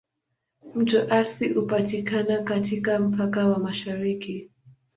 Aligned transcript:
Mto 0.75 1.07
Athi 1.09 1.53
hupitia 1.53 2.33
katika 2.43 2.99
mpaka 2.99 3.47
wa 3.47 3.59
mashariki. 3.59 4.49